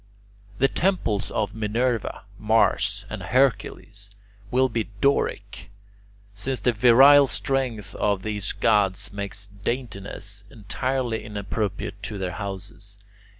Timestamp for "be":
4.67-4.85